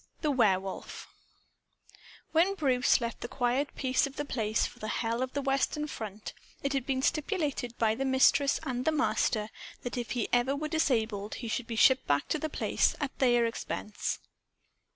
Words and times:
The 0.21 0.31
Werewolf 0.31 1.07
When 2.31 2.55
Bruce 2.55 2.99
left 3.01 3.21
the 3.21 3.27
quiet 3.27 3.75
peace 3.75 4.07
of 4.07 4.15
The 4.15 4.25
Place 4.25 4.65
for 4.65 4.79
the 4.79 4.87
hell 4.87 5.21
of 5.21 5.33
the 5.33 5.43
Western 5.43 5.85
Front, 5.85 6.33
it 6.63 6.73
had 6.73 6.87
been 6.87 7.03
stipulated 7.03 7.77
by 7.77 7.93
the 7.93 8.03
Mistress 8.03 8.59
and 8.63 8.83
the 8.83 8.91
Master 8.91 9.49
that 9.83 9.97
if 9.99 10.17
ever 10.33 10.53
he 10.53 10.57
were 10.57 10.67
disabled, 10.67 11.35
he 11.35 11.47
should 11.47 11.67
be 11.67 11.75
shipped 11.75 12.07
back 12.07 12.27
to 12.29 12.39
The 12.39 12.49
Place, 12.49 12.95
at 12.99 13.15
their 13.19 13.45
expense. 13.45 14.17